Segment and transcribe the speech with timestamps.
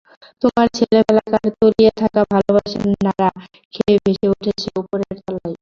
[0.41, 3.29] তোমার ছেলেবেলাকার তলিয়ে-থাকা ভালোবাসা নাড়া
[3.73, 5.49] খেয়ে ভেসে উঠছে উপরের তলায়।